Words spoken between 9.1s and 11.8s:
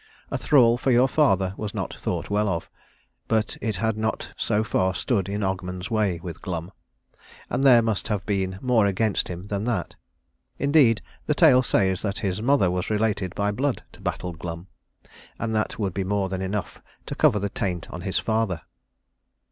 him than that. Indeed, the tale